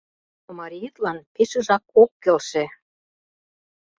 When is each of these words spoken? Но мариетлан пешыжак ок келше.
Но 0.43 0.51
мариетлан 0.59 1.17
пешыжак 1.33 1.83
ок 2.01 2.11
келше. 2.23 2.63